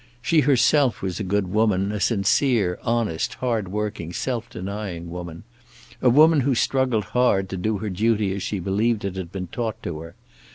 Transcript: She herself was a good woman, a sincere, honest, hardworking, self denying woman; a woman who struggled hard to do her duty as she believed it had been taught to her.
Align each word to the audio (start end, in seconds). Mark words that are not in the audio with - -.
She 0.19 0.39
herself 0.39 1.03
was 1.03 1.19
a 1.19 1.23
good 1.23 1.51
woman, 1.51 1.91
a 1.91 1.99
sincere, 1.99 2.79
honest, 2.81 3.35
hardworking, 3.35 4.13
self 4.13 4.49
denying 4.49 5.11
woman; 5.11 5.43
a 6.01 6.09
woman 6.09 6.39
who 6.39 6.55
struggled 6.55 7.03
hard 7.03 7.47
to 7.49 7.55
do 7.57 7.77
her 7.77 7.89
duty 7.91 8.33
as 8.33 8.41
she 8.41 8.59
believed 8.59 9.05
it 9.05 9.15
had 9.15 9.31
been 9.31 9.45
taught 9.45 9.83
to 9.83 9.99
her. 9.99 10.15